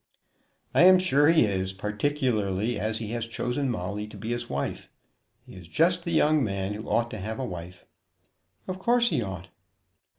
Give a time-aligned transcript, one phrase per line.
[0.73, 4.89] "I am sure he is; particularly as he has chosen Molly to be his wife.
[5.45, 7.85] He is just the young man who ought to have a wife."
[8.67, 9.49] "Of course he ought."